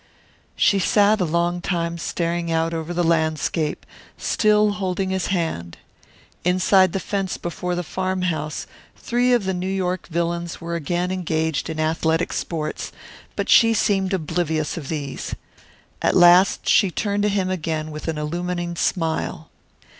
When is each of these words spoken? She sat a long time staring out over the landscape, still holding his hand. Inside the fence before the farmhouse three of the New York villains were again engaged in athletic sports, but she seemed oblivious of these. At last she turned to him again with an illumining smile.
She 0.55 0.79
sat 0.79 1.21
a 1.21 1.25
long 1.25 1.61
time 1.61 1.99
staring 1.99 2.51
out 2.51 2.73
over 2.73 2.91
the 2.91 3.03
landscape, 3.03 3.85
still 4.17 4.71
holding 4.71 5.11
his 5.11 5.27
hand. 5.27 5.77
Inside 6.43 6.93
the 6.93 6.99
fence 6.99 7.37
before 7.37 7.75
the 7.75 7.83
farmhouse 7.83 8.65
three 8.97 9.31
of 9.31 9.43
the 9.43 9.53
New 9.53 9.69
York 9.69 10.07
villains 10.07 10.59
were 10.59 10.73
again 10.73 11.11
engaged 11.11 11.69
in 11.69 11.79
athletic 11.79 12.33
sports, 12.33 12.91
but 13.35 13.47
she 13.47 13.75
seemed 13.75 14.11
oblivious 14.11 14.75
of 14.75 14.89
these. 14.89 15.35
At 16.01 16.17
last 16.17 16.67
she 16.67 16.89
turned 16.89 17.21
to 17.21 17.29
him 17.29 17.51
again 17.51 17.91
with 17.91 18.07
an 18.07 18.17
illumining 18.17 18.75
smile. 18.77 19.51